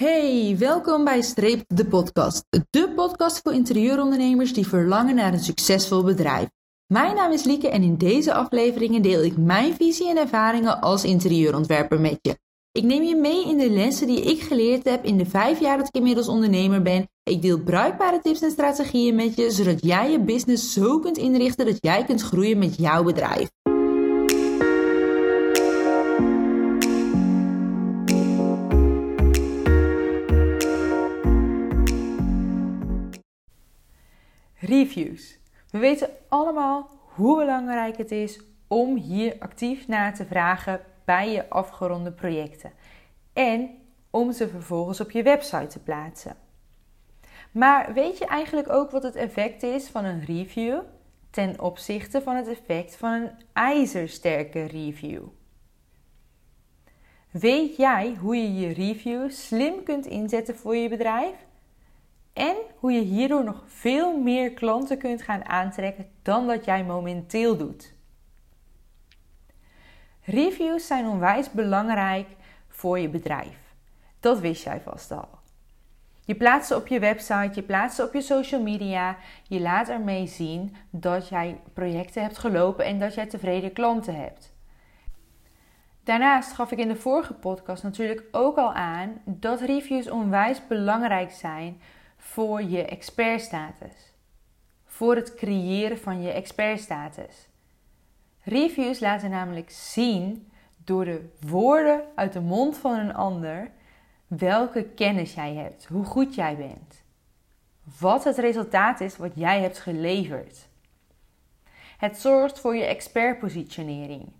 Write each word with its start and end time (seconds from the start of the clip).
Hey, 0.00 0.56
welkom 0.58 1.04
bij 1.04 1.22
Streep 1.22 1.64
de 1.66 1.86
podcast. 1.86 2.44
De 2.70 2.92
podcast 2.96 3.40
voor 3.42 3.52
interieurondernemers 3.52 4.52
die 4.52 4.66
verlangen 4.66 5.14
naar 5.14 5.32
een 5.32 5.40
succesvol 5.40 6.02
bedrijf. 6.02 6.48
Mijn 6.86 7.14
naam 7.14 7.32
is 7.32 7.44
Lieke 7.44 7.68
en 7.68 7.82
in 7.82 7.96
deze 7.96 8.34
afleveringen 8.34 9.02
deel 9.02 9.22
ik 9.22 9.36
mijn 9.36 9.74
visie 9.74 10.08
en 10.08 10.16
ervaringen 10.16 10.80
als 10.80 11.04
interieurontwerper 11.04 12.00
met 12.00 12.18
je. 12.22 12.38
Ik 12.72 12.82
neem 12.82 13.02
je 13.02 13.16
mee 13.16 13.48
in 13.48 13.58
de 13.58 13.70
lessen 13.70 14.06
die 14.06 14.20
ik 14.20 14.40
geleerd 14.42 14.84
heb 14.84 15.04
in 15.04 15.16
de 15.16 15.26
vijf 15.26 15.60
jaar 15.60 15.76
dat 15.76 15.86
ik 15.86 15.94
inmiddels 15.94 16.28
ondernemer 16.28 16.82
ben. 16.82 17.08
Ik 17.22 17.42
deel 17.42 17.58
bruikbare 17.58 18.20
tips 18.22 18.42
en 18.42 18.50
strategieën 18.50 19.14
met 19.14 19.36
je, 19.36 19.50
zodat 19.50 19.84
jij 19.84 20.10
je 20.10 20.20
business 20.20 20.72
zo 20.72 20.98
kunt 20.98 21.18
inrichten 21.18 21.66
dat 21.66 21.78
jij 21.80 22.04
kunt 22.04 22.22
groeien 22.22 22.58
met 22.58 22.76
jouw 22.76 23.02
bedrijf. 23.02 23.48
Reviews. 34.70 35.38
We 35.70 35.78
weten 35.78 36.10
allemaal 36.28 36.90
hoe 37.14 37.38
belangrijk 37.38 37.96
het 37.96 38.10
is 38.10 38.40
om 38.68 38.96
hier 38.96 39.36
actief 39.38 39.88
naar 39.88 40.14
te 40.14 40.24
vragen 40.24 40.80
bij 41.04 41.32
je 41.32 41.48
afgeronde 41.48 42.12
projecten 42.12 42.72
en 43.32 43.70
om 44.10 44.32
ze 44.32 44.48
vervolgens 44.48 45.00
op 45.00 45.10
je 45.10 45.22
website 45.22 45.66
te 45.66 45.78
plaatsen. 45.78 46.36
Maar 47.52 47.92
weet 47.94 48.18
je 48.18 48.26
eigenlijk 48.26 48.72
ook 48.72 48.90
wat 48.90 49.02
het 49.02 49.14
effect 49.14 49.62
is 49.62 49.88
van 49.88 50.04
een 50.04 50.24
review 50.24 50.80
ten 51.30 51.60
opzichte 51.60 52.22
van 52.22 52.36
het 52.36 52.48
effect 52.48 52.96
van 52.96 53.12
een 53.12 53.30
ijzersterke 53.52 54.64
review? 54.64 55.22
Weet 57.30 57.76
jij 57.76 58.16
hoe 58.20 58.36
je 58.36 58.54
je 58.54 58.72
review 58.72 59.30
slim 59.30 59.82
kunt 59.82 60.06
inzetten 60.06 60.56
voor 60.56 60.76
je 60.76 60.88
bedrijf? 60.88 61.48
En 62.32 62.56
hoe 62.76 62.92
je 62.92 63.00
hierdoor 63.00 63.44
nog 63.44 63.62
veel 63.66 64.18
meer 64.18 64.52
klanten 64.52 64.98
kunt 64.98 65.22
gaan 65.22 65.44
aantrekken 65.44 66.10
dan 66.22 66.46
dat 66.46 66.64
jij 66.64 66.84
momenteel 66.84 67.56
doet. 67.56 67.94
Reviews 70.24 70.86
zijn 70.86 71.06
onwijs 71.06 71.50
belangrijk 71.50 72.28
voor 72.68 72.98
je 72.98 73.08
bedrijf. 73.08 73.58
Dat 74.20 74.40
wist 74.40 74.64
jij 74.64 74.80
vast 74.80 75.10
al. 75.10 75.28
Je 76.24 76.34
plaatst 76.34 76.68
ze 76.68 76.76
op 76.76 76.86
je 76.86 76.98
website, 76.98 77.50
je 77.54 77.62
plaatst 77.62 77.96
ze 77.96 78.02
op 78.02 78.12
je 78.12 78.20
social 78.20 78.62
media. 78.62 79.16
Je 79.48 79.60
laat 79.60 79.88
ermee 79.88 80.26
zien 80.26 80.76
dat 80.90 81.28
jij 81.28 81.60
projecten 81.72 82.22
hebt 82.22 82.38
gelopen 82.38 82.84
en 82.84 82.98
dat 82.98 83.14
jij 83.14 83.26
tevreden 83.26 83.72
klanten 83.72 84.14
hebt. 84.14 84.54
Daarnaast 86.04 86.52
gaf 86.52 86.72
ik 86.72 86.78
in 86.78 86.88
de 86.88 86.96
vorige 86.96 87.34
podcast 87.34 87.82
natuurlijk 87.82 88.22
ook 88.30 88.56
al 88.56 88.72
aan 88.72 89.20
dat 89.24 89.60
reviews 89.60 90.10
onwijs 90.10 90.66
belangrijk 90.66 91.30
zijn 91.30 91.80
voor 92.20 92.62
je 92.62 92.84
expertstatus. 92.84 94.12
Voor 94.84 95.16
het 95.16 95.34
creëren 95.34 95.98
van 95.98 96.22
je 96.22 96.30
expertstatus. 96.30 97.48
Reviews 98.42 99.00
laten 99.00 99.30
namelijk 99.30 99.70
zien 99.70 100.50
door 100.84 101.04
de 101.04 101.28
woorden 101.46 102.02
uit 102.14 102.32
de 102.32 102.40
mond 102.40 102.76
van 102.76 102.98
een 102.98 103.14
ander 103.14 103.70
welke 104.26 104.82
kennis 104.84 105.34
jij 105.34 105.54
hebt, 105.54 105.86
hoe 105.86 106.04
goed 106.04 106.34
jij 106.34 106.56
bent. 106.56 107.02
Wat 107.98 108.24
het 108.24 108.38
resultaat 108.38 109.00
is 109.00 109.16
wat 109.16 109.32
jij 109.34 109.60
hebt 109.60 109.78
geleverd. 109.78 110.68
Het 111.98 112.18
zorgt 112.18 112.60
voor 112.60 112.76
je 112.76 112.84
expertpositionering. 112.84 114.32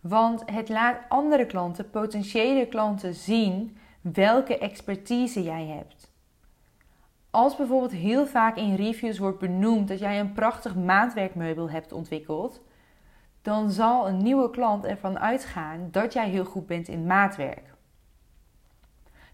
Want 0.00 0.42
het 0.50 0.68
laat 0.68 0.98
andere 1.08 1.46
klanten, 1.46 1.90
potentiële 1.90 2.66
klanten 2.66 3.14
zien 3.14 3.78
welke 4.00 4.58
expertise 4.58 5.42
jij 5.42 5.66
hebt. 5.66 6.14
Als 7.36 7.56
bijvoorbeeld 7.56 7.92
heel 7.92 8.26
vaak 8.26 8.56
in 8.56 8.74
reviews 8.74 9.18
wordt 9.18 9.38
benoemd 9.38 9.88
dat 9.88 9.98
jij 9.98 10.20
een 10.20 10.32
prachtig 10.32 10.74
maatwerkmeubel 10.74 11.70
hebt 11.70 11.92
ontwikkeld, 11.92 12.60
dan 13.42 13.70
zal 13.70 14.08
een 14.08 14.22
nieuwe 14.22 14.50
klant 14.50 14.84
ervan 14.84 15.18
uitgaan 15.18 15.88
dat 15.90 16.12
jij 16.12 16.28
heel 16.28 16.44
goed 16.44 16.66
bent 16.66 16.88
in 16.88 17.06
maatwerk. 17.06 17.74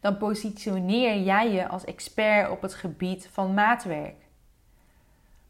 Dan 0.00 0.16
positioneer 0.16 1.22
jij 1.22 1.52
je 1.52 1.68
als 1.68 1.84
expert 1.84 2.50
op 2.50 2.62
het 2.62 2.74
gebied 2.74 3.28
van 3.32 3.54
maatwerk. 3.54 4.16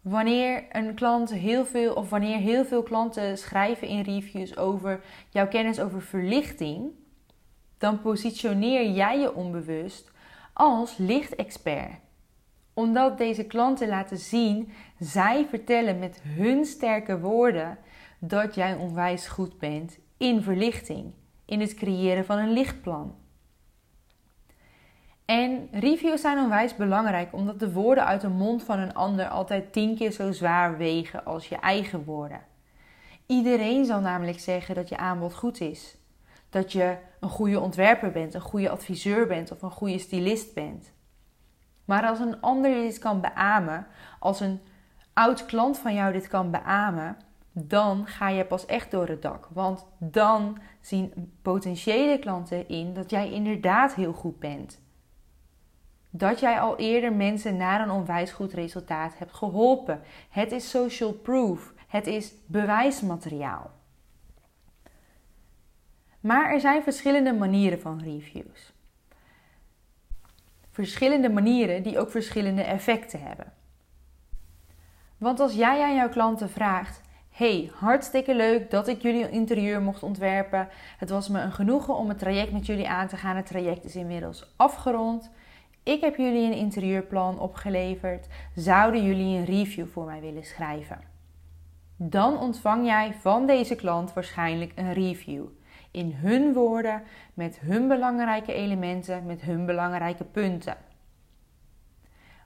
Wanneer 0.00 0.64
een 0.68 0.94
klant 0.94 1.30
heel 1.30 1.64
veel 1.64 1.94
of 1.94 2.10
wanneer 2.10 2.38
heel 2.38 2.64
veel 2.64 2.82
klanten 2.82 3.38
schrijven 3.38 3.88
in 3.88 4.02
reviews 4.02 4.56
over 4.56 5.04
jouw 5.28 5.48
kennis 5.48 5.80
over 5.80 6.02
verlichting, 6.02 6.90
dan 7.78 8.00
positioneer 8.00 8.90
jij 8.90 9.20
je 9.20 9.34
onbewust 9.34 10.10
als 10.52 10.96
lichtexpert 10.96 12.10
omdat 12.74 13.18
deze 13.18 13.44
klanten 13.44 13.88
laten 13.88 14.18
zien, 14.18 14.72
zij 14.98 15.46
vertellen 15.48 15.98
met 15.98 16.20
hun 16.22 16.64
sterke 16.64 17.18
woorden 17.18 17.78
dat 18.18 18.54
jij 18.54 18.74
onwijs 18.74 19.26
goed 19.26 19.58
bent 19.58 19.98
in 20.16 20.42
verlichting, 20.42 21.12
in 21.44 21.60
het 21.60 21.74
creëren 21.74 22.24
van 22.24 22.38
een 22.38 22.52
lichtplan. 22.52 23.14
En 25.24 25.68
reviews 25.72 26.20
zijn 26.20 26.38
onwijs 26.38 26.76
belangrijk 26.76 27.32
omdat 27.32 27.60
de 27.60 27.72
woorden 27.72 28.06
uit 28.06 28.20
de 28.20 28.28
mond 28.28 28.62
van 28.62 28.78
een 28.78 28.94
ander 28.94 29.28
altijd 29.28 29.72
tien 29.72 29.96
keer 29.96 30.12
zo 30.12 30.32
zwaar 30.32 30.76
wegen 30.76 31.24
als 31.24 31.48
je 31.48 31.56
eigen 31.56 32.04
woorden. 32.04 32.40
Iedereen 33.26 33.84
zal 33.84 34.00
namelijk 34.00 34.40
zeggen 34.40 34.74
dat 34.74 34.88
je 34.88 34.96
aanbod 34.96 35.34
goed 35.34 35.60
is. 35.60 35.96
Dat 36.50 36.72
je 36.72 36.96
een 37.20 37.28
goede 37.28 37.60
ontwerper 37.60 38.10
bent, 38.10 38.34
een 38.34 38.40
goede 38.40 38.70
adviseur 38.70 39.26
bent 39.26 39.52
of 39.52 39.62
een 39.62 39.70
goede 39.70 39.98
stylist 39.98 40.54
bent. 40.54 40.92
Maar 41.84 42.06
als 42.06 42.20
een 42.20 42.40
ander 42.40 42.74
dit 42.74 42.98
kan 42.98 43.20
beamen, 43.20 43.86
als 44.18 44.40
een 44.40 44.60
oud 45.12 45.46
klant 45.46 45.78
van 45.78 45.94
jou 45.94 46.12
dit 46.12 46.28
kan 46.28 46.50
beamen, 46.50 47.16
dan 47.52 48.06
ga 48.06 48.28
je 48.28 48.44
pas 48.44 48.66
echt 48.66 48.90
door 48.90 49.08
het 49.08 49.22
dak. 49.22 49.48
Want 49.52 49.86
dan 49.98 50.58
zien 50.80 51.32
potentiële 51.42 52.18
klanten 52.18 52.68
in 52.68 52.94
dat 52.94 53.10
jij 53.10 53.30
inderdaad 53.30 53.94
heel 53.94 54.12
goed 54.12 54.38
bent. 54.38 54.80
Dat 56.10 56.40
jij 56.40 56.60
al 56.60 56.76
eerder 56.76 57.12
mensen 57.12 57.56
naar 57.56 57.80
een 57.80 57.90
onwijs 57.90 58.32
goed 58.32 58.52
resultaat 58.52 59.18
hebt 59.18 59.34
geholpen. 59.34 60.00
Het 60.30 60.52
is 60.52 60.70
social 60.70 61.12
proof. 61.12 61.72
Het 61.88 62.06
is 62.06 62.32
bewijsmateriaal. 62.46 63.70
Maar 66.20 66.52
er 66.52 66.60
zijn 66.60 66.82
verschillende 66.82 67.32
manieren 67.32 67.80
van 67.80 68.02
reviews 68.02 68.71
verschillende 70.72 71.28
manieren 71.30 71.82
die 71.82 71.98
ook 71.98 72.10
verschillende 72.10 72.62
effecten 72.62 73.22
hebben. 73.22 73.52
Want 75.18 75.40
als 75.40 75.54
jij 75.54 75.82
aan 75.82 75.94
jouw 75.94 76.08
klanten 76.08 76.50
vraagt: 76.50 77.00
Hey, 77.30 77.70
hartstikke 77.74 78.34
leuk 78.34 78.70
dat 78.70 78.88
ik 78.88 79.02
jullie 79.02 79.30
interieur 79.30 79.82
mocht 79.82 80.02
ontwerpen. 80.02 80.68
Het 80.98 81.10
was 81.10 81.28
me 81.28 81.40
een 81.40 81.52
genoegen 81.52 81.96
om 81.96 82.08
het 82.08 82.18
traject 82.18 82.52
met 82.52 82.66
jullie 82.66 82.88
aan 82.88 83.08
te 83.08 83.16
gaan. 83.16 83.36
Het 83.36 83.46
traject 83.46 83.84
is 83.84 83.96
inmiddels 83.96 84.52
afgerond. 84.56 85.30
Ik 85.82 86.00
heb 86.00 86.16
jullie 86.16 86.46
een 86.46 86.56
interieurplan 86.56 87.38
opgeleverd. 87.38 88.26
Zouden 88.54 89.04
jullie 89.04 89.38
een 89.38 89.44
review 89.44 89.86
voor 89.86 90.04
mij 90.04 90.20
willen 90.20 90.44
schrijven? 90.44 91.00
Dan 91.96 92.38
ontvang 92.38 92.86
jij 92.86 93.14
van 93.20 93.46
deze 93.46 93.74
klant 93.74 94.12
waarschijnlijk 94.12 94.72
een 94.74 94.92
review 94.92 95.44
in 95.92 96.12
hun 96.12 96.52
woorden, 96.52 97.02
met 97.34 97.58
hun 97.60 97.88
belangrijke 97.88 98.52
elementen, 98.52 99.26
met 99.26 99.40
hun 99.40 99.66
belangrijke 99.66 100.24
punten. 100.24 100.76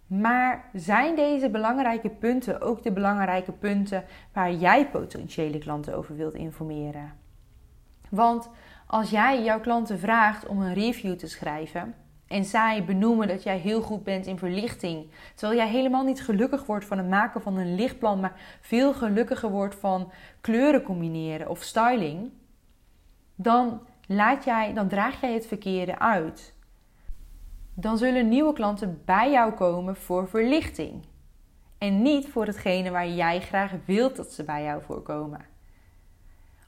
Maar 0.06 0.68
zijn 0.72 1.16
deze 1.16 1.50
belangrijke 1.50 2.08
punten 2.08 2.60
ook 2.60 2.82
de 2.82 2.92
belangrijke 2.92 3.52
punten 3.52 4.04
waar 4.32 4.52
jij 4.52 4.88
potentiële 4.88 5.58
klanten 5.58 5.96
over 5.96 6.16
wilt 6.16 6.34
informeren? 6.34 7.12
Want 8.08 8.50
als 8.86 9.10
jij 9.10 9.42
jouw 9.42 9.60
klanten 9.60 9.98
vraagt 9.98 10.46
om 10.46 10.60
een 10.60 10.74
review 10.74 11.14
te 11.14 11.26
schrijven 11.26 11.94
en 12.26 12.44
zij 12.44 12.84
benoemen 12.84 13.28
dat 13.28 13.42
jij 13.42 13.58
heel 13.58 13.80
goed 13.80 14.04
bent 14.04 14.26
in 14.26 14.38
verlichting, 14.38 15.06
terwijl 15.34 15.58
jij 15.58 15.68
helemaal 15.68 16.04
niet 16.04 16.22
gelukkig 16.22 16.66
wordt 16.66 16.84
van 16.84 16.98
het 16.98 17.08
maken 17.08 17.42
van 17.42 17.56
een 17.56 17.74
lichtplan, 17.74 18.20
maar 18.20 18.58
veel 18.60 18.94
gelukkiger 18.94 19.50
wordt 19.50 19.74
van 19.74 20.10
kleuren 20.40 20.82
combineren 20.82 21.48
of 21.48 21.62
styling, 21.62 22.30
dan, 23.36 23.80
laat 24.06 24.44
jij, 24.44 24.72
dan 24.74 24.88
draag 24.88 25.20
jij 25.20 25.32
het 25.32 25.46
verkeerde 25.46 25.98
uit. 25.98 26.54
Dan 27.74 27.98
zullen 27.98 28.28
nieuwe 28.28 28.52
klanten 28.52 29.02
bij 29.04 29.30
jou 29.30 29.52
komen 29.52 29.96
voor 29.96 30.28
verlichting. 30.28 31.06
En 31.78 32.02
niet 32.02 32.28
voor 32.28 32.46
hetgene 32.46 32.90
waar 32.90 33.08
jij 33.08 33.40
graag 33.40 33.72
wilt 33.84 34.16
dat 34.16 34.32
ze 34.32 34.44
bij 34.44 34.62
jou 34.62 34.82
voorkomen. 34.82 35.54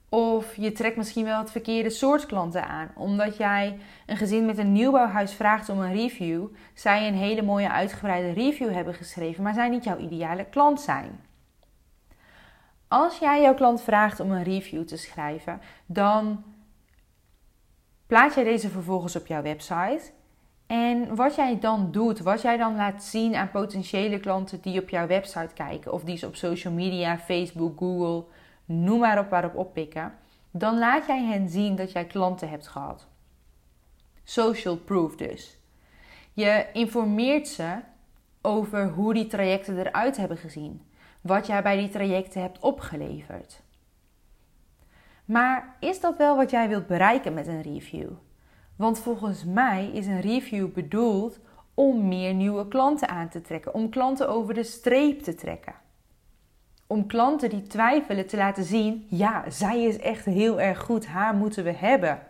Of 0.09 0.57
je 0.57 0.73
trekt 0.73 0.97
misschien 0.97 1.25
wel 1.25 1.39
het 1.39 1.51
verkeerde 1.51 1.91
soort 1.91 2.27
klanten 2.27 2.69
aan. 2.69 2.91
Omdat 2.95 3.37
jij 3.37 3.79
een 4.07 4.17
gezin 4.17 4.47
met 4.47 4.59
een 4.59 4.73
nieuwbouwhuis 4.73 5.35
vraagt 5.35 5.69
om 5.69 5.81
een 5.81 5.93
review. 5.93 6.47
Zij 6.75 7.09
een 7.09 7.15
hele 7.15 7.43
mooie 7.43 7.71
uitgebreide 7.71 8.33
review 8.33 8.73
hebben 8.73 8.95
geschreven, 8.95 9.43
maar 9.43 9.55
zij 9.55 9.69
niet 9.69 9.85
jouw 9.85 9.99
ideale 9.99 10.45
klant 10.45 10.81
zijn. 10.81 11.21
Als 12.89 13.19
jij 13.19 13.43
jouw 13.43 13.55
klant 13.55 13.83
vraagt 13.83 14.21
om 14.21 14.31
een 14.31 14.43
review 14.43 14.85
te 14.85 14.97
schrijven, 14.97 15.61
dan 15.87 16.45
Plaats 18.09 18.35
jij 18.35 18.45
deze 18.45 18.69
vervolgens 18.69 19.17
op 19.17 19.27
jouw 19.27 19.43
website 19.43 20.01
En 20.67 21.15
wat 21.15 21.35
jij 21.35 21.59
dan 21.59 21.91
doet, 21.91 22.19
wat 22.19 22.43
jij 22.43 22.57
dan 22.57 22.77
laat 22.77 23.05
zien 23.05 23.35
aan 23.35 23.51
potentiële 23.51 24.21
klanten 24.21 24.61
die 24.61 24.81
op 24.81 24.89
jouw 24.89 25.07
website 25.07 25.55
kijken 25.55 25.93
of 25.93 26.05
die 26.05 26.17
ze 26.17 26.27
op 26.27 26.37
social 26.37 26.73
media, 26.73 27.19
Facebook, 27.19 27.79
Google, 27.79 28.25
noem 28.65 28.99
maar 28.99 29.19
op 29.19 29.31
waarop 29.31 29.57
oppikken, 29.57 30.13
dan 30.51 30.79
laat 30.79 31.07
jij 31.07 31.25
hen 31.25 31.49
zien 31.49 31.77
dat 31.77 31.93
jij 31.93 32.07
klanten 32.07 32.49
hebt 32.49 32.69
gehad. 32.69 33.09
Social 34.25 34.77
proof 34.77 35.17
dus. 35.17 35.59
Je 36.33 36.67
informeert 36.73 37.49
ze 37.49 37.79
over 38.43 38.89
hoe 38.89 39.15
die 39.15 39.27
trajecten 39.27 39.79
eruit 39.79 40.17
hebben 40.17 40.37
gezien, 40.37 40.83
wat 41.21 41.47
jij 41.47 41.63
bij 41.63 41.77
die 41.77 41.89
trajecten 41.89 42.41
hebt 42.41 42.59
opgeleverd. 42.59 43.63
Maar 45.29 45.77
is 45.81 46.01
dat 46.01 46.17
wel 46.17 46.37
wat 46.37 46.51
jij 46.51 46.69
wilt 46.69 46.87
bereiken 46.87 47.35
met 47.35 47.47
een 47.47 47.63
review? 47.63 48.11
Want 48.77 48.99
volgens 48.99 49.45
mij 49.45 49.91
is 49.93 50.07
een 50.07 50.21
review 50.21 50.73
bedoeld 50.73 51.39
om 51.75 52.09
meer 52.09 52.35
nieuwe 52.35 52.69
klanten 52.69 53.09
aan 53.09 53.29
te 53.29 53.41
trekken, 53.41 53.75
om 53.75 53.89
klanten 53.89 54.29
over 54.29 54.55
de 54.55 54.63
streep 54.63 55.23
te 55.23 55.35
trekken. 55.35 55.75
Om 56.87 57.07
klanten 57.07 57.51
die 57.51 57.63
twijfelen 57.63 58.27
te 58.27 58.37
laten 58.37 58.65
zien: 58.65 59.07
ja, 59.09 59.51
zij 59.51 59.83
is 59.83 59.99
echt 59.99 60.25
heel 60.25 60.61
erg 60.61 60.79
goed, 60.79 61.07
haar 61.07 61.35
moeten 61.35 61.65
we 61.65 61.73
hebben. 61.73 62.23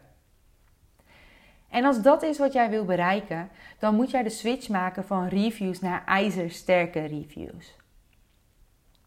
En 1.68 1.84
als 1.84 2.02
dat 2.02 2.22
is 2.22 2.38
wat 2.38 2.52
jij 2.52 2.70
wil 2.70 2.84
bereiken, 2.84 3.48
dan 3.78 3.94
moet 3.94 4.10
jij 4.10 4.22
de 4.22 4.30
switch 4.30 4.68
maken 4.68 5.04
van 5.04 5.28
reviews 5.28 5.80
naar 5.80 6.04
ijzersterke 6.04 7.00
reviews. 7.00 7.76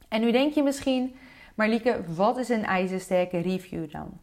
En 0.07 0.21
nu 0.21 0.31
denk 0.31 0.53
je 0.53 0.63
misschien, 0.63 1.15
maar 1.55 1.69
Lieke, 1.69 2.03
wat 2.15 2.37
is 2.37 2.49
een 2.49 2.63
ijzersterke 2.63 3.39
review 3.39 3.91
dan? 3.91 4.19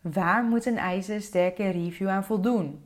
Waar 0.00 0.42
moet 0.44 0.66
een 0.66 0.78
ijzersterke 0.78 1.70
review 1.70 2.08
aan 2.08 2.24
voldoen? 2.24 2.84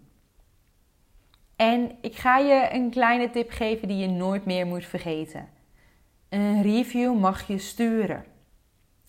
En 1.56 1.90
ik 2.00 2.17
ga 2.17 2.38
je 2.38 2.69
een 2.73 2.90
kleine 2.90 3.31
tip 3.31 3.50
geven 3.50 3.88
die 3.88 3.96
je 3.96 4.08
nooit 4.08 4.44
meer 4.44 4.67
moet 4.67 4.84
vergeten. 4.84 5.49
Een 6.29 6.62
review 6.62 7.19
mag 7.19 7.46
je 7.46 7.58
sturen. 7.58 8.25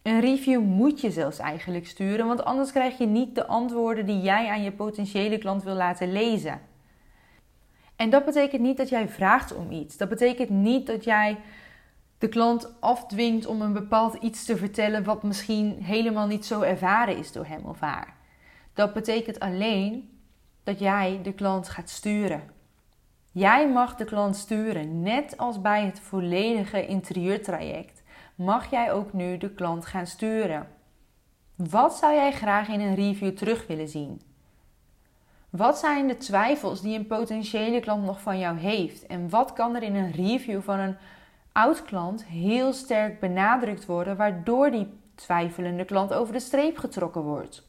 Een 0.01 0.19
review 0.19 0.61
moet 0.61 1.01
je 1.01 1.11
zelfs 1.11 1.39
eigenlijk 1.39 1.87
sturen, 1.87 2.27
want 2.27 2.43
anders 2.43 2.71
krijg 2.71 2.97
je 2.97 3.05
niet 3.05 3.35
de 3.35 3.47
antwoorden 3.47 4.05
die 4.05 4.21
jij 4.21 4.49
aan 4.49 4.63
je 4.63 4.71
potentiële 4.71 5.37
klant 5.37 5.63
wil 5.63 5.75
laten 5.75 6.11
lezen. 6.11 6.61
En 7.95 8.09
dat 8.09 8.25
betekent 8.25 8.61
niet 8.61 8.77
dat 8.77 8.89
jij 8.89 9.07
vraagt 9.07 9.55
om 9.55 9.71
iets. 9.71 9.97
Dat 9.97 10.09
betekent 10.09 10.49
niet 10.49 10.87
dat 10.87 11.03
jij 11.03 11.37
de 12.17 12.27
klant 12.27 12.81
afdwingt 12.81 13.45
om 13.45 13.61
een 13.61 13.73
bepaald 13.73 14.13
iets 14.13 14.45
te 14.45 14.57
vertellen 14.57 15.03
wat 15.03 15.23
misschien 15.23 15.83
helemaal 15.83 16.27
niet 16.27 16.45
zo 16.45 16.61
ervaren 16.61 17.17
is 17.17 17.31
door 17.31 17.45
hem 17.45 17.65
of 17.65 17.79
haar. 17.79 18.15
Dat 18.73 18.93
betekent 18.93 19.39
alleen 19.39 20.19
dat 20.63 20.79
jij 20.79 21.19
de 21.23 21.33
klant 21.33 21.69
gaat 21.69 21.89
sturen. 21.89 22.43
Jij 23.31 23.71
mag 23.71 23.95
de 23.95 24.05
klant 24.05 24.35
sturen, 24.35 25.01
net 25.01 25.37
als 25.37 25.61
bij 25.61 25.85
het 25.85 25.99
volledige 25.99 26.87
interieurtraject. 26.87 28.03
Mag 28.35 28.69
jij 28.69 28.91
ook 28.91 29.13
nu 29.13 29.37
de 29.37 29.53
klant 29.53 29.85
gaan 29.85 30.07
sturen? 30.07 30.67
Wat 31.55 31.95
zou 31.95 32.13
jij 32.13 32.31
graag 32.31 32.67
in 32.67 32.79
een 32.79 32.95
review 32.95 33.35
terug 33.35 33.67
willen 33.67 33.87
zien? 33.87 34.21
Wat 35.49 35.77
zijn 35.77 36.07
de 36.07 36.17
twijfels 36.17 36.81
die 36.81 36.97
een 36.97 37.07
potentiële 37.07 37.79
klant 37.79 38.05
nog 38.05 38.21
van 38.21 38.39
jou 38.39 38.57
heeft? 38.57 39.05
En 39.05 39.29
wat 39.29 39.53
kan 39.53 39.75
er 39.75 39.83
in 39.83 39.95
een 39.95 40.11
review 40.11 40.61
van 40.61 40.79
een 40.79 40.97
oud-klant 41.53 42.25
heel 42.25 42.73
sterk 42.73 43.19
benadrukt 43.19 43.85
worden, 43.85 44.17
waardoor 44.17 44.71
die 44.71 45.01
twijfelende 45.15 45.85
klant 45.85 46.13
over 46.13 46.33
de 46.33 46.39
streep 46.39 46.77
getrokken 46.77 47.21
wordt. 47.21 47.63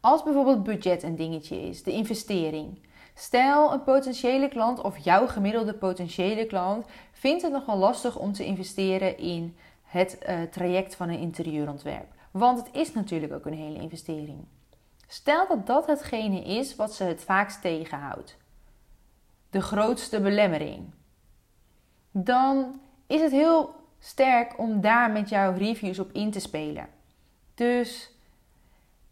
Als 0.00 0.22
bijvoorbeeld 0.22 0.62
budget 0.62 1.02
een 1.02 1.16
dingetje 1.16 1.60
is, 1.60 1.82
de 1.82 1.92
investering. 1.92 2.78
Stel 3.14 3.72
een 3.72 3.82
potentiële 3.82 4.48
klant 4.48 4.80
of 4.80 4.98
jouw 4.98 5.26
gemiddelde 5.26 5.74
potentiële 5.74 6.46
klant 6.46 6.86
vindt 7.12 7.42
het 7.42 7.52
nogal 7.52 7.78
lastig 7.78 8.16
om 8.16 8.32
te 8.32 8.44
investeren 8.44 9.18
in 9.18 9.56
het 9.82 10.18
uh, 10.28 10.42
traject 10.42 10.94
van 10.94 11.08
een 11.08 11.18
interieurontwerp. 11.18 12.12
Want 12.30 12.58
het 12.58 12.68
is 12.72 12.92
natuurlijk 12.92 13.32
ook 13.32 13.46
een 13.46 13.52
hele 13.52 13.80
investering. 13.80 14.44
Stel 15.06 15.48
dat 15.48 15.66
dat 15.66 15.86
hetgene 15.86 16.44
is 16.44 16.76
wat 16.76 16.94
ze 16.94 17.04
het 17.04 17.24
vaakst 17.24 17.60
tegenhoudt. 17.60 18.36
De 19.50 19.62
grootste 19.62 20.20
belemmering 20.20 20.92
dan 22.24 22.80
is 23.06 23.20
het 23.20 23.30
heel 23.30 23.74
sterk 23.98 24.58
om 24.58 24.80
daar 24.80 25.10
met 25.10 25.28
jouw 25.28 25.52
reviews 25.52 25.98
op 25.98 26.12
in 26.12 26.30
te 26.30 26.40
spelen. 26.40 26.88
Dus 27.54 28.12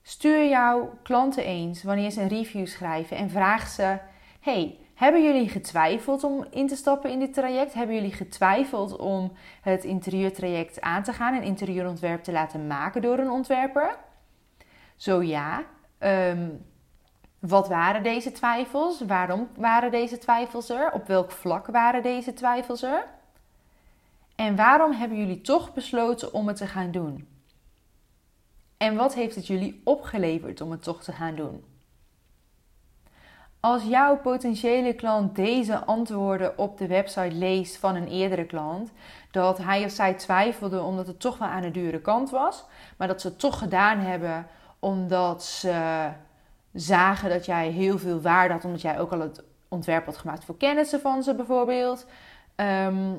stuur 0.02 0.48
jouw 0.48 0.98
klanten 1.02 1.44
eens 1.44 1.82
wanneer 1.82 2.10
ze 2.10 2.20
een 2.20 2.28
review 2.28 2.66
schrijven 2.66 3.16
en 3.16 3.30
vraag 3.30 3.68
ze: 3.68 3.98
Hey, 4.40 4.78
hebben 4.94 5.24
jullie 5.24 5.48
getwijfeld 5.48 6.24
om 6.24 6.46
in 6.50 6.66
te 6.66 6.76
stappen 6.76 7.10
in 7.10 7.18
dit 7.18 7.34
traject? 7.34 7.74
Hebben 7.74 7.94
jullie 7.94 8.12
getwijfeld 8.12 8.96
om 8.96 9.32
het 9.60 9.84
interieurtraject 9.84 10.80
aan 10.80 11.02
te 11.02 11.12
gaan 11.12 11.34
en 11.34 11.42
interieurontwerp 11.42 12.22
te 12.22 12.32
laten 12.32 12.66
maken 12.66 13.02
door 13.02 13.18
een 13.18 13.30
ontwerper? 13.30 13.96
Zo 14.96 15.22
ja. 15.22 15.64
Ehm, 15.98 16.48
wat 17.38 17.68
waren 17.68 18.02
deze 18.02 18.32
twijfels? 18.32 19.00
Waarom 19.00 19.48
waren 19.56 19.90
deze 19.90 20.18
twijfels 20.18 20.70
er? 20.70 20.92
Op 20.92 21.06
welk 21.06 21.30
vlak 21.30 21.66
waren 21.66 22.02
deze 22.02 22.32
twijfels 22.32 22.82
er? 22.82 23.06
En 24.36 24.56
waarom 24.56 24.92
hebben 24.92 25.18
jullie 25.18 25.40
toch 25.40 25.72
besloten 25.72 26.32
om 26.32 26.46
het 26.46 26.56
te 26.56 26.66
gaan 26.66 26.90
doen? 26.90 27.28
En 28.76 28.96
wat 28.96 29.14
heeft 29.14 29.34
het 29.34 29.46
jullie 29.46 29.80
opgeleverd 29.84 30.60
om 30.60 30.70
het 30.70 30.82
toch 30.82 31.02
te 31.02 31.12
gaan 31.12 31.34
doen? 31.34 31.64
Als 33.60 33.82
jouw 33.82 34.16
potentiële 34.16 34.94
klant 34.94 35.36
deze 35.36 35.84
antwoorden 35.84 36.58
op 36.58 36.78
de 36.78 36.86
website 36.86 37.34
leest 37.34 37.76
van 37.76 37.94
een 37.94 38.08
eerdere 38.08 38.44
klant, 38.44 38.90
dat 39.30 39.58
hij 39.58 39.84
of 39.84 39.90
zij 39.90 40.14
twijfelde 40.14 40.82
omdat 40.82 41.06
het 41.06 41.20
toch 41.20 41.38
wel 41.38 41.48
aan 41.48 41.62
de 41.62 41.70
dure 41.70 42.00
kant 42.00 42.30
was, 42.30 42.64
maar 42.96 43.08
dat 43.08 43.20
ze 43.20 43.28
het 43.28 43.38
toch 43.38 43.58
gedaan 43.58 43.98
hebben 43.98 44.46
omdat 44.78 45.44
ze 45.44 46.08
zagen 46.76 47.30
dat 47.30 47.46
jij 47.46 47.70
heel 47.70 47.98
veel 47.98 48.20
waarde 48.20 48.54
had, 48.54 48.64
omdat 48.64 48.80
jij 48.80 48.98
ook 48.98 49.12
al 49.12 49.20
het 49.20 49.42
ontwerp 49.68 50.04
had 50.04 50.16
gemaakt 50.16 50.44
voor 50.44 50.56
kennissen 50.56 51.00
van 51.00 51.22
ze 51.22 51.34
bijvoorbeeld. 51.34 52.06
Ehm, 52.54 53.12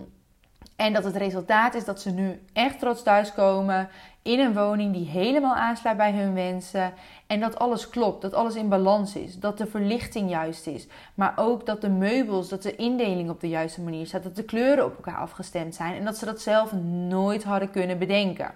en 0.76 0.94
dat 0.94 1.04
het 1.04 1.16
resultaat 1.16 1.74
is 1.74 1.86
dat 1.86 2.02
ze 2.02 2.12
nu 2.12 2.42
echt 2.54 2.80
trots 2.80 3.04
thuiskomen 3.04 3.90
in 4.22 4.40
een 4.40 4.54
woning 4.54 4.94
die 4.94 5.08
helemaal 5.08 5.56
aansluit 5.56 5.98
bij 5.98 6.12
hun 6.12 6.34
wensen. 6.34 6.94
En 7.28 7.40
dat 7.40 7.60
alles 7.60 7.90
klopt, 7.90 8.22
dat 8.22 8.34
alles 8.34 8.56
in 8.56 8.70
balans 8.70 9.16
is, 9.16 9.40
dat 9.40 9.58
de 9.58 9.68
verlichting 9.68 10.30
juist 10.30 10.68
is. 10.68 10.88
Maar 11.14 11.34
ook 11.36 11.66
dat 11.66 11.82
de 11.82 11.90
meubels, 11.90 12.50
dat 12.50 12.62
de 12.62 12.76
indeling 12.76 13.30
op 13.30 13.40
de 13.40 13.50
juiste 13.50 13.82
manier 13.82 14.06
staat, 14.06 14.24
dat 14.24 14.36
de 14.36 14.44
kleuren 14.44 14.86
op 14.86 14.96
elkaar 14.96 15.18
afgestemd 15.18 15.76
zijn 15.76 15.96
en 15.96 16.06
dat 16.06 16.18
ze 16.18 16.26
dat 16.26 16.42
zelf 16.42 16.74
nooit 17.08 17.44
hadden 17.44 17.72
kunnen 17.72 17.98
bedenken. 17.98 18.52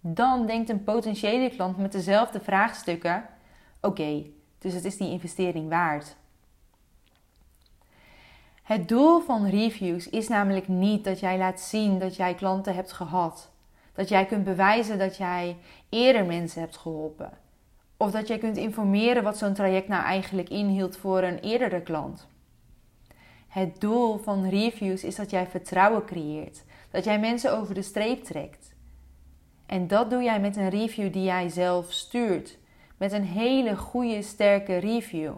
Dan 0.00 0.46
denkt 0.46 0.68
een 0.70 0.84
potentiële 0.84 1.50
klant 1.50 1.78
met 1.78 1.92
dezelfde 1.92 2.40
vraagstukken: 2.40 3.24
oké, 3.84 4.24
dus 4.58 4.74
het 4.74 4.84
is 4.84 4.96
die 4.96 5.10
investering 5.10 5.68
waard. 5.68 6.16
Het 8.62 8.88
doel 8.88 9.20
van 9.20 9.46
reviews 9.46 10.08
is 10.08 10.28
namelijk 10.28 10.68
niet 10.68 11.04
dat 11.04 11.20
jij 11.20 11.38
laat 11.38 11.60
zien 11.60 11.98
dat 11.98 12.16
jij 12.16 12.34
klanten 12.34 12.74
hebt 12.74 12.92
gehad. 12.92 13.50
Dat 13.94 14.08
jij 14.08 14.26
kunt 14.26 14.44
bewijzen 14.44 14.98
dat 14.98 15.16
jij 15.16 15.56
eerder 15.88 16.24
mensen 16.24 16.60
hebt 16.60 16.76
geholpen. 16.76 17.30
Of 17.96 18.10
dat 18.10 18.28
jij 18.28 18.38
kunt 18.38 18.56
informeren 18.56 19.22
wat 19.22 19.38
zo'n 19.38 19.54
traject 19.54 19.88
nou 19.88 20.04
eigenlijk 20.04 20.48
inhield 20.48 20.96
voor 20.96 21.22
een 21.22 21.38
eerdere 21.38 21.80
klant. 21.80 22.26
Het 23.48 23.80
doel 23.80 24.18
van 24.18 24.48
reviews 24.48 25.04
is 25.04 25.14
dat 25.16 25.30
jij 25.30 25.46
vertrouwen 25.46 26.04
creëert. 26.04 26.64
Dat 26.90 27.04
jij 27.04 27.20
mensen 27.20 27.58
over 27.58 27.74
de 27.74 27.82
streep 27.82 28.24
trekt. 28.24 28.74
En 29.66 29.86
dat 29.86 30.10
doe 30.10 30.22
jij 30.22 30.40
met 30.40 30.56
een 30.56 30.70
review 30.70 31.12
die 31.12 31.24
jij 31.24 31.48
zelf 31.48 31.92
stuurt 31.92 32.58
met 32.96 33.12
een 33.12 33.24
hele 33.24 33.76
goede, 33.76 34.22
sterke 34.22 34.76
review. 34.76 35.32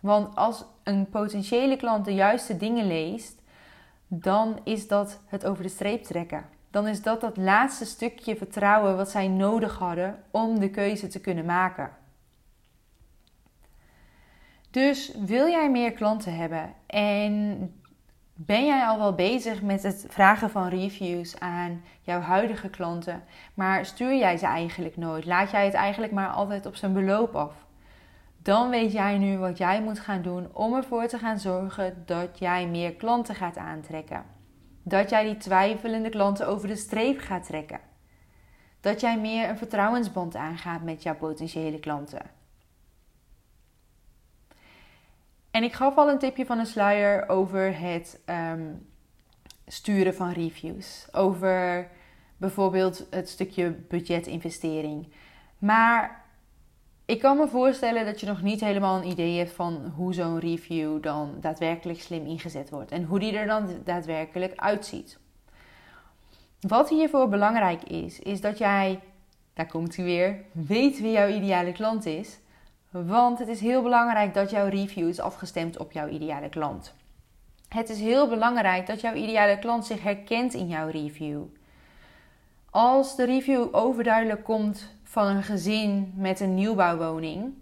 Want 0.00 0.36
als 0.36 0.64
een 0.82 1.08
potentiële 1.08 1.76
klant 1.76 2.04
de 2.04 2.14
juiste 2.14 2.56
dingen 2.56 2.86
leest, 2.86 3.42
dan 4.06 4.60
is 4.64 4.88
dat 4.88 5.20
het 5.26 5.46
over 5.46 5.62
de 5.62 5.68
streep 5.68 6.02
trekken. 6.02 6.44
Dan 6.70 6.86
is 6.86 7.02
dat 7.02 7.20
dat 7.20 7.36
laatste 7.36 7.84
stukje 7.84 8.36
vertrouwen 8.36 8.96
wat 8.96 9.10
zij 9.10 9.28
nodig 9.28 9.78
hadden 9.78 10.22
om 10.30 10.58
de 10.58 10.70
keuze 10.70 11.06
te 11.06 11.20
kunnen 11.20 11.44
maken. 11.44 11.90
Dus 14.70 15.14
wil 15.14 15.48
jij 15.48 15.70
meer 15.70 15.92
klanten 15.92 16.36
hebben 16.36 16.74
en 16.86 17.74
ben 18.46 18.66
jij 18.66 18.84
al 18.86 18.98
wel 18.98 19.14
bezig 19.14 19.62
met 19.62 19.82
het 19.82 20.06
vragen 20.08 20.50
van 20.50 20.68
reviews 20.68 21.38
aan 21.38 21.82
jouw 22.00 22.20
huidige 22.20 22.68
klanten, 22.68 23.22
maar 23.54 23.84
stuur 23.84 24.16
jij 24.16 24.36
ze 24.36 24.46
eigenlijk 24.46 24.96
nooit? 24.96 25.24
Laat 25.24 25.50
jij 25.50 25.64
het 25.64 25.74
eigenlijk 25.74 26.12
maar 26.12 26.28
altijd 26.28 26.66
op 26.66 26.76
zijn 26.76 26.92
beloop 26.92 27.34
af? 27.34 27.54
Dan 28.42 28.70
weet 28.70 28.92
jij 28.92 29.18
nu 29.18 29.38
wat 29.38 29.58
jij 29.58 29.82
moet 29.82 30.00
gaan 30.00 30.22
doen 30.22 30.48
om 30.52 30.74
ervoor 30.74 31.06
te 31.06 31.18
gaan 31.18 31.38
zorgen 31.38 32.02
dat 32.06 32.38
jij 32.38 32.66
meer 32.66 32.94
klanten 32.94 33.34
gaat 33.34 33.56
aantrekken. 33.56 34.24
Dat 34.82 35.10
jij 35.10 35.24
die 35.24 35.36
twijfelende 35.36 36.08
klanten 36.08 36.46
over 36.48 36.68
de 36.68 36.76
streep 36.76 37.20
gaat 37.20 37.46
trekken. 37.46 37.80
Dat 38.80 39.00
jij 39.00 39.18
meer 39.18 39.48
een 39.48 39.58
vertrouwensband 39.58 40.36
aangaat 40.36 40.82
met 40.82 41.02
jouw 41.02 41.16
potentiële 41.16 41.80
klanten. 41.80 42.39
En 45.50 45.62
ik 45.62 45.72
gaf 45.72 45.96
al 45.96 46.08
een 46.08 46.18
tipje 46.18 46.46
van 46.46 46.58
een 46.58 46.66
sluier 46.66 47.28
over 47.28 47.80
het 47.80 48.20
ehm, 48.24 48.72
sturen 49.66 50.14
van 50.14 50.32
reviews. 50.32 51.06
Over 51.12 51.88
bijvoorbeeld 52.36 53.06
het 53.10 53.28
stukje 53.28 53.70
budgetinvestering. 53.70 55.12
Maar 55.58 56.24
ik 57.04 57.20
kan 57.20 57.36
me 57.36 57.48
voorstellen 57.48 58.04
dat 58.04 58.20
je 58.20 58.26
nog 58.26 58.42
niet 58.42 58.60
helemaal 58.60 58.96
een 58.96 59.08
idee 59.08 59.38
hebt 59.38 59.52
van 59.52 59.92
hoe 59.96 60.14
zo'n 60.14 60.38
review 60.38 61.02
dan 61.02 61.36
daadwerkelijk 61.40 62.00
slim 62.00 62.26
ingezet 62.26 62.70
wordt. 62.70 62.90
En 62.90 63.04
hoe 63.04 63.18
die 63.18 63.36
er 63.36 63.46
dan 63.46 63.68
daadwerkelijk 63.84 64.52
uitziet. 64.56 65.18
Wat 66.60 66.88
hiervoor 66.88 67.28
belangrijk 67.28 67.82
is, 67.82 68.18
is 68.18 68.40
dat 68.40 68.58
jij, 68.58 69.00
daar 69.54 69.66
komt 69.66 69.96
hij 69.96 70.04
weer, 70.04 70.44
weet 70.52 71.00
wie 71.00 71.12
jouw 71.12 71.28
ideale 71.28 71.72
klant 71.72 72.06
is. 72.06 72.38
Want 72.90 73.38
het 73.38 73.48
is 73.48 73.60
heel 73.60 73.82
belangrijk 73.82 74.34
dat 74.34 74.50
jouw 74.50 74.68
review 74.68 75.08
is 75.08 75.20
afgestemd 75.20 75.78
op 75.78 75.92
jouw 75.92 76.08
ideale 76.08 76.48
klant. 76.48 76.94
Het 77.68 77.88
is 77.88 78.00
heel 78.00 78.28
belangrijk 78.28 78.86
dat 78.86 79.00
jouw 79.00 79.14
ideale 79.14 79.58
klant 79.58 79.86
zich 79.86 80.02
herkent 80.02 80.54
in 80.54 80.68
jouw 80.68 80.88
review. 80.88 81.42
Als 82.70 83.16
de 83.16 83.24
review 83.24 83.68
overduidelijk 83.72 84.44
komt 84.44 84.94
van 85.02 85.26
een 85.26 85.42
gezin 85.42 86.12
met 86.16 86.40
een 86.40 86.54
nieuwbouwwoning, 86.54 87.54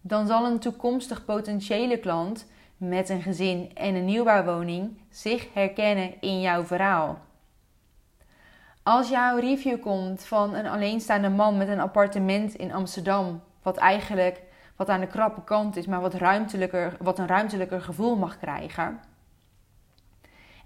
dan 0.00 0.26
zal 0.26 0.46
een 0.46 0.58
toekomstig 0.58 1.24
potentiële 1.24 1.98
klant 1.98 2.46
met 2.76 3.08
een 3.08 3.22
gezin 3.22 3.70
en 3.74 3.94
een 3.94 4.04
nieuwbouwwoning 4.04 4.98
zich 5.10 5.54
herkennen 5.54 6.20
in 6.20 6.40
jouw 6.40 6.64
verhaal. 6.64 7.18
Als 8.82 9.08
jouw 9.08 9.38
review 9.38 9.80
komt 9.80 10.24
van 10.24 10.54
een 10.54 10.66
alleenstaande 10.66 11.28
man 11.28 11.56
met 11.56 11.68
een 11.68 11.80
appartement 11.80 12.54
in 12.54 12.72
Amsterdam, 12.72 13.42
wat 13.62 13.76
eigenlijk 13.76 14.42
wat 14.76 14.88
aan 14.88 15.00
de 15.00 15.06
krappe 15.06 15.44
kant 15.44 15.76
is, 15.76 15.86
maar 15.86 16.00
wat, 16.00 16.14
ruimtelijker, 16.14 16.96
wat 17.00 17.18
een 17.18 17.26
ruimtelijker 17.26 17.80
gevoel 17.80 18.16
mag 18.16 18.38
krijgen, 18.38 19.00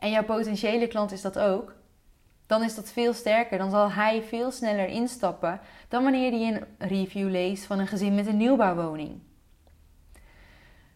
en 0.04 0.10
jouw 0.10 0.24
potentiële 0.24 0.86
klant 0.86 1.12
is 1.12 1.22
dat 1.22 1.38
ook, 1.38 1.74
dan 2.46 2.62
is 2.62 2.74
dat 2.74 2.92
veel 2.92 3.12
sterker. 3.12 3.58
Dan 3.58 3.70
zal 3.70 3.92
hij 3.92 4.22
veel 4.22 4.50
sneller 4.50 4.86
instappen 4.86 5.60
dan 5.88 6.02
wanneer 6.02 6.30
hij 6.30 6.54
een 6.54 6.88
review 6.88 7.30
leest 7.30 7.64
van 7.64 7.78
een 7.78 7.86
gezin 7.86 8.14
met 8.14 8.26
een 8.26 8.36
nieuwbouwwoning. 8.36 9.20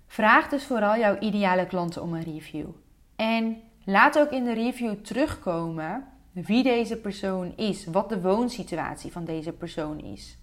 Vraag 0.06 0.48
dus 0.48 0.64
vooral 0.64 0.96
jouw 0.96 1.18
ideale 1.18 1.66
klanten 1.66 2.02
om 2.02 2.14
een 2.14 2.22
review. 2.22 2.68
En 3.16 3.62
laat 3.84 4.18
ook 4.18 4.30
in 4.30 4.44
de 4.44 4.52
review 4.52 4.94
terugkomen 4.94 6.06
wie 6.32 6.62
deze 6.62 6.96
persoon 6.96 7.52
is, 7.56 7.86
wat 7.86 8.08
de 8.08 8.20
woonsituatie 8.20 9.12
van 9.12 9.24
deze 9.24 9.52
persoon 9.52 10.00
is, 10.00 10.38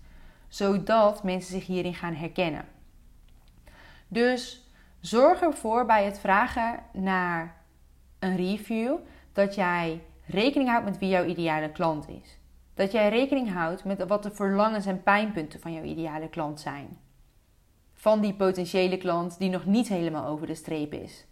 zodat 0.48 1.24
mensen 1.24 1.52
zich 1.52 1.66
hierin 1.66 1.94
gaan 1.94 2.14
herkennen. 2.14 2.66
Dus 4.08 4.70
zorg 5.00 5.42
ervoor 5.42 5.86
bij 5.86 6.06
het 6.06 6.20
vragen 6.20 6.80
naar 6.94 7.56
een 8.20 8.36
review 8.36 8.96
dat 9.34 9.56
jij 9.56 10.02
rekening 10.26 10.70
houdt 10.70 10.86
met 10.86 10.98
wie 10.98 11.10
jouw 11.10 11.26
ideale 11.26 11.72
klant 11.72 12.10
is. 12.10 12.38
Dat 12.74 12.92
jij 12.92 13.10
rekening 13.10 13.54
houdt 13.54 13.84
met 13.84 14.08
wat 14.08 14.24
de 14.24 14.32
verlangens 14.32 14.86
en 14.86 15.04
pijnpunten 15.04 15.60
van 15.60 15.74
jouw 15.74 15.84
ideale 15.84 16.30
klant 16.30 16.60
zijn. 16.60 16.98
Van 17.94 18.22
die 18.22 18.34
potentiële 18.34 18.98
klant 18.98 19.38
die 19.38 19.50
nog 19.50 19.66
niet 19.66 19.88
helemaal 19.88 20.26
over 20.26 20.48
de 20.48 20.56
streep 20.56 20.94
is. 20.94 21.26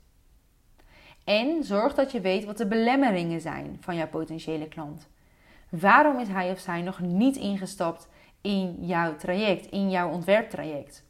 En 1.24 1.64
zorg 1.64 1.94
dat 1.94 2.12
je 2.12 2.22
weet 2.22 2.46
wat 2.46 2.58
de 2.58 2.68
belemmeringen 2.68 3.42
zijn 3.42 3.78
van 3.80 3.96
jouw 3.96 4.08
potentiële 4.08 4.68
klant. 4.68 5.08
Waarom 5.70 6.20
is 6.20 6.28
hij 6.28 6.52
of 6.52 6.60
zij 6.60 6.82
nog 6.82 7.00
niet 7.00 7.36
ingestapt 7.36 8.10
in 8.44 8.78
jouw 8.80 9.16
traject, 9.16 9.66
in 9.66 9.90
jouw 9.90 10.10
ontwerptraject? 10.10 11.04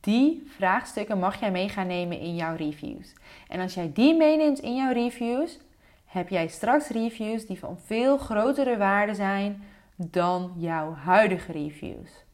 Die 0.00 0.42
vraagstukken 0.48 1.18
mag 1.18 1.40
jij 1.40 1.50
mee 1.50 1.68
gaan 1.68 1.86
nemen 1.86 2.18
in 2.18 2.34
jouw 2.34 2.56
reviews. 2.56 3.12
En 3.48 3.60
als 3.60 3.74
jij 3.74 3.90
die 3.92 4.14
meeneemt 4.14 4.58
in 4.58 4.76
jouw 4.76 4.92
reviews, 4.92 5.58
heb 6.04 6.28
jij 6.28 6.48
straks 6.48 6.88
reviews 6.88 7.46
die 7.46 7.58
van 7.58 7.78
veel 7.78 8.18
grotere 8.18 8.76
waarde 8.76 9.14
zijn 9.14 9.62
dan 9.96 10.52
jouw 10.56 10.94
huidige 10.94 11.52
reviews. 11.52 12.24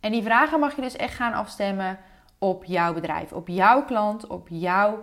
En 0.00 0.12
die 0.12 0.22
vragen 0.22 0.60
mag 0.60 0.76
je 0.76 0.82
dus 0.82 0.96
echt 0.96 1.14
gaan 1.14 1.32
afstemmen 1.32 1.98
op 2.38 2.64
jouw 2.64 2.94
bedrijf, 2.94 3.32
op 3.32 3.48
jouw 3.48 3.84
klant, 3.84 4.26
op 4.26 4.48
jouw. 4.50 5.02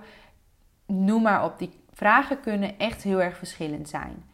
Noem 0.85 1.21
maar 1.21 1.43
op. 1.43 1.59
Die 1.59 1.79
vragen 1.93 2.39
kunnen 2.39 2.77
echt 2.77 3.03
heel 3.03 3.21
erg 3.21 3.37
verschillend 3.37 3.89
zijn. 3.89 4.29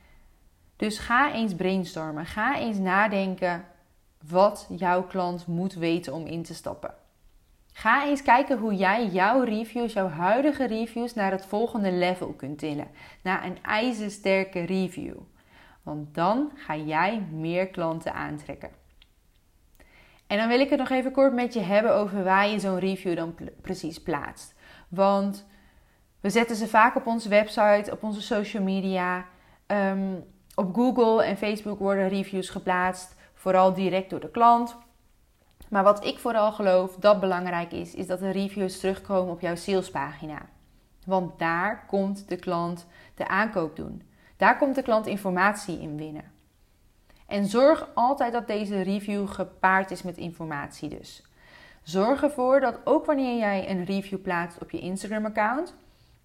Dus 0.79 0.99
ga 0.99 1.33
eens 1.33 1.55
brainstormen. 1.55 2.25
Ga 2.25 2.57
eens 2.57 2.77
nadenken 2.77 3.65
wat 4.27 4.67
jouw 4.69 5.03
klant 5.03 5.47
moet 5.47 5.73
weten 5.73 6.13
om 6.13 6.25
in 6.25 6.43
te 6.43 6.53
stappen. 6.53 6.93
Ga 7.71 8.05
eens 8.05 8.21
kijken 8.21 8.57
hoe 8.57 8.75
jij 8.75 9.07
jouw 9.07 9.43
reviews, 9.43 9.93
jouw 9.93 10.07
huidige 10.07 10.67
reviews, 10.67 11.13
naar 11.13 11.31
het 11.31 11.45
volgende 11.45 11.91
level 11.91 12.27
kunt 12.27 12.57
tillen. 12.57 12.87
Naar 13.23 13.45
een 13.45 13.63
ijzersterke 13.63 14.59
review. 14.59 15.15
Want 15.83 16.15
dan 16.15 16.51
ga 16.55 16.75
jij 16.75 17.21
meer 17.31 17.67
klanten 17.67 18.13
aantrekken. 18.13 18.69
En 20.27 20.37
dan 20.37 20.47
wil 20.47 20.59
ik 20.59 20.69
het 20.69 20.79
nog 20.79 20.89
even 20.89 21.11
kort 21.11 21.33
met 21.33 21.53
je 21.53 21.61
hebben 21.61 21.95
over 21.95 22.23
waar 22.23 22.47
je 22.47 22.59
zo'n 22.59 22.79
review 22.79 23.15
dan 23.15 23.35
precies 23.61 24.01
plaatst. 24.01 24.55
Want 24.87 25.45
we 26.19 26.29
zetten 26.29 26.55
ze 26.55 26.67
vaak 26.67 26.95
op 26.95 27.07
onze 27.07 27.29
website, 27.29 27.91
op 27.91 28.03
onze 28.03 28.21
social 28.21 28.63
media. 28.63 29.25
Ehm, 29.65 30.15
op 30.59 30.75
Google 30.75 31.23
en 31.23 31.37
Facebook 31.37 31.79
worden 31.79 32.09
reviews 32.09 32.49
geplaatst, 32.49 33.15
vooral 33.33 33.73
direct 33.73 34.09
door 34.09 34.19
de 34.19 34.31
klant. 34.31 34.75
Maar 35.69 35.83
wat 35.83 36.05
ik 36.05 36.19
vooral 36.19 36.51
geloof 36.51 36.95
dat 36.95 37.19
belangrijk 37.19 37.71
is, 37.71 37.95
is 37.95 38.07
dat 38.07 38.19
de 38.19 38.29
reviews 38.29 38.79
terugkomen 38.79 39.33
op 39.33 39.41
jouw 39.41 39.55
salespagina. 39.55 40.41
Want 41.05 41.39
daar 41.39 41.85
komt 41.87 42.29
de 42.29 42.35
klant 42.35 42.87
de 43.15 43.27
aankoop 43.27 43.75
doen. 43.75 44.01
Daar 44.37 44.57
komt 44.57 44.75
de 44.75 44.81
klant 44.81 45.07
informatie 45.07 45.81
in 45.81 45.97
winnen. 45.97 46.31
En 47.27 47.45
zorg 47.45 47.89
altijd 47.93 48.33
dat 48.33 48.47
deze 48.47 48.81
review 48.81 49.27
gepaard 49.27 49.91
is 49.91 50.01
met 50.01 50.17
informatie 50.17 50.89
dus. 50.89 51.23
Zorg 51.83 52.23
ervoor 52.23 52.59
dat 52.59 52.79
ook 52.83 53.05
wanneer 53.05 53.37
jij 53.37 53.69
een 53.69 53.85
review 53.85 54.21
plaatst 54.21 54.61
op 54.61 54.71
je 54.71 54.79
Instagram 54.79 55.25
account, 55.25 55.75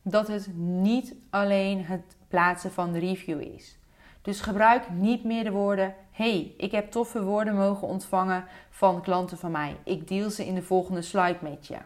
dat 0.03 0.29
het 0.29 0.57
niet 0.57 1.15
alleen 1.31 1.85
het 1.85 2.17
plaatsen 2.29 2.73
van 2.73 2.93
de 2.93 2.99
review 2.99 3.41
is. 3.41 3.79
Dus 4.25 4.41
gebruik 4.41 4.91
niet 4.91 5.25
meer 5.25 5.45
de 5.45 5.51
woorden: 5.51 5.95
hey, 6.11 6.55
ik 6.57 6.73
heb 6.73 6.91
toffe 6.91 7.23
woorden 7.23 7.55
mogen 7.55 7.89
ontvangen 7.89 8.45
van 8.71 9.03
klanten 9.03 9.39
van 9.39 9.51
mij. 9.51 9.77
Ik 9.85 10.09
deel 10.09 10.31
ze 10.31 10.47
in 10.47 10.55
de 10.55 10.63
volgende 10.63 11.03
slide 11.03 11.39
met 11.41 11.67
je. 11.67 11.77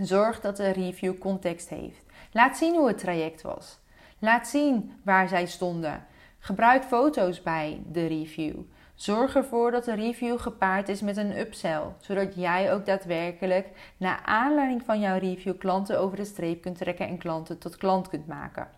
Zorg 0.00 0.40
dat 0.40 0.56
de 0.56 0.70
review 0.70 1.18
context 1.18 1.68
heeft. 1.68 2.04
Laat 2.32 2.56
zien 2.56 2.74
hoe 2.74 2.88
het 2.88 2.98
traject 2.98 3.42
was. 3.42 3.78
Laat 4.18 4.48
zien 4.48 4.92
waar 5.02 5.28
zij 5.28 5.46
stonden. 5.46 6.06
Gebruik 6.38 6.84
foto's 6.84 7.42
bij 7.42 7.82
de 7.86 8.06
review. 8.06 8.56
Zorg 8.94 9.36
ervoor 9.36 9.70
dat 9.70 9.84
de 9.84 9.94
review 9.94 10.40
gepaard 10.40 10.88
is 10.88 11.00
met 11.00 11.16
een 11.16 11.38
upsell, 11.38 11.82
zodat 12.00 12.34
jij 12.34 12.72
ook 12.72 12.86
daadwerkelijk 12.86 13.92
naar 13.96 14.22
aanleiding 14.24 14.82
van 14.82 15.00
jouw 15.00 15.18
review 15.18 15.58
klanten 15.58 15.98
over 15.98 16.16
de 16.16 16.24
streep 16.24 16.62
kunt 16.62 16.78
trekken 16.78 17.08
en 17.08 17.18
klanten 17.18 17.58
tot 17.58 17.76
klant 17.76 18.08
kunt 18.08 18.26
maken. 18.26 18.68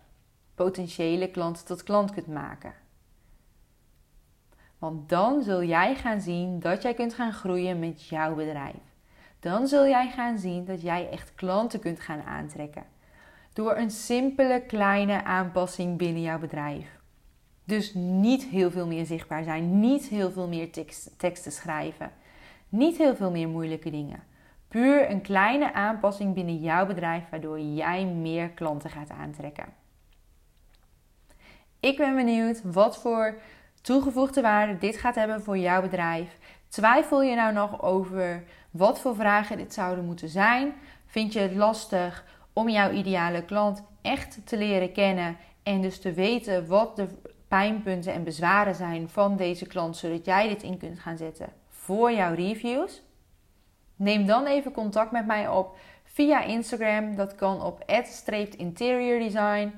Potentiële 0.57 1.31
klanten 1.31 1.65
tot 1.65 1.83
klant 1.83 2.11
kunt 2.11 2.27
maken. 2.27 2.73
Want 4.77 5.09
dan 5.09 5.43
zul 5.43 5.63
jij 5.63 5.95
gaan 5.95 6.21
zien 6.21 6.59
dat 6.59 6.81
jij 6.81 6.93
kunt 6.93 7.13
gaan 7.13 7.33
groeien 7.33 7.79
met 7.79 8.07
jouw 8.07 8.35
bedrijf. 8.35 8.81
Dan 9.39 9.67
zul 9.67 9.87
jij 9.87 10.09
gaan 10.09 10.37
zien 10.37 10.65
dat 10.65 10.81
jij 10.81 11.09
echt 11.09 11.35
klanten 11.35 11.79
kunt 11.79 11.99
gaan 11.99 12.21
aantrekken. 12.21 12.83
Door 13.53 13.77
een 13.77 13.91
simpele 13.91 14.61
kleine 14.67 15.23
aanpassing 15.23 15.97
binnen 15.97 16.21
jouw 16.21 16.39
bedrijf. 16.39 16.99
Dus 17.63 17.93
niet 17.93 18.43
heel 18.43 18.71
veel 18.71 18.87
meer 18.87 19.05
zichtbaar 19.05 19.43
zijn, 19.43 19.79
niet 19.79 20.07
heel 20.07 20.31
veel 20.31 20.47
meer 20.47 20.71
tekst, 20.71 21.19
teksten 21.19 21.51
schrijven, 21.51 22.11
niet 22.69 22.97
heel 22.97 23.15
veel 23.15 23.31
meer 23.31 23.47
moeilijke 23.47 23.89
dingen. 23.89 24.23
Puur 24.67 25.09
een 25.09 25.21
kleine 25.21 25.73
aanpassing 25.73 26.33
binnen 26.33 26.57
jouw 26.57 26.85
bedrijf 26.85 27.29
waardoor 27.29 27.59
jij 27.59 28.05
meer 28.05 28.49
klanten 28.49 28.89
gaat 28.89 29.09
aantrekken. 29.09 29.85
Ik 31.79 31.97
ben 31.97 32.15
benieuwd 32.15 32.61
wat 32.63 32.97
voor 32.97 33.39
toegevoegde 33.81 34.41
waarde 34.41 34.77
dit 34.77 34.97
gaat 34.97 35.15
hebben 35.15 35.43
voor 35.43 35.57
jouw 35.57 35.81
bedrijf. 35.81 36.37
Twijfel 36.67 37.21
je 37.21 37.35
nou 37.35 37.53
nog 37.53 37.81
over 37.81 38.43
wat 38.71 38.99
voor 38.99 39.15
vragen 39.15 39.57
dit 39.57 39.73
zouden 39.73 40.05
moeten 40.05 40.29
zijn? 40.29 40.73
Vind 41.05 41.33
je 41.33 41.39
het 41.39 41.55
lastig 41.55 42.25
om 42.53 42.69
jouw 42.69 42.91
ideale 42.91 43.43
klant 43.45 43.83
echt 44.01 44.39
te 44.43 44.57
leren 44.57 44.91
kennen 44.91 45.37
en 45.63 45.81
dus 45.81 45.99
te 45.99 46.13
weten 46.13 46.67
wat 46.67 46.95
de 46.95 47.07
pijnpunten 47.47 48.13
en 48.13 48.23
bezwaren 48.23 48.75
zijn 48.75 49.09
van 49.09 49.35
deze 49.35 49.65
klant, 49.65 49.97
zodat 49.97 50.25
jij 50.25 50.47
dit 50.47 50.63
in 50.63 50.77
kunt 50.77 50.99
gaan 50.99 51.17
zetten 51.17 51.49
voor 51.69 52.11
jouw 52.11 52.33
reviews? 52.33 53.01
Neem 53.95 54.25
dan 54.25 54.45
even 54.45 54.71
contact 54.71 55.11
met 55.11 55.25
mij 55.25 55.47
op 55.47 55.77
via 56.03 56.43
Instagram. 56.43 57.15
Dat 57.15 57.35
kan 57.35 57.61
op 57.61 57.83
@interiordesign 58.57 59.73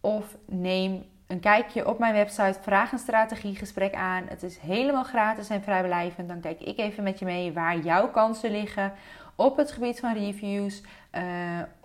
of 0.00 0.36
neem 0.46 1.04
een 1.26 1.40
kijkje 1.40 1.88
op 1.88 1.98
mijn 1.98 2.14
website. 2.14 2.58
Vraag 2.60 2.92
een 2.92 2.98
strategiegesprek 2.98 3.94
aan. 3.94 4.24
Het 4.28 4.42
is 4.42 4.58
helemaal 4.58 5.04
gratis 5.04 5.48
en 5.48 5.62
vrijblijvend. 5.62 6.28
Dan 6.28 6.40
kijk 6.40 6.60
ik 6.60 6.78
even 6.78 7.02
met 7.02 7.18
je 7.18 7.24
mee 7.24 7.52
waar 7.52 7.78
jouw 7.78 8.10
kansen 8.10 8.50
liggen 8.50 8.92
op 9.36 9.56
het 9.56 9.72
gebied 9.72 10.00
van 10.00 10.14
reviews, 10.14 10.82
uh, 11.12 11.22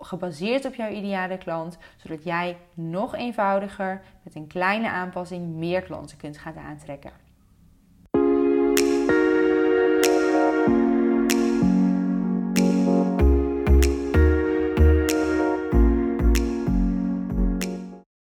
gebaseerd 0.00 0.64
op 0.64 0.74
jouw 0.74 0.90
ideale 0.90 1.38
klant, 1.38 1.78
zodat 1.96 2.24
jij 2.24 2.56
nog 2.74 3.14
eenvoudiger 3.14 4.00
met 4.22 4.34
een 4.34 4.46
kleine 4.46 4.90
aanpassing 4.90 5.46
meer 5.46 5.82
klanten 5.82 6.16
kunt 6.16 6.38
gaan 6.38 6.58
aantrekken. 6.58 7.21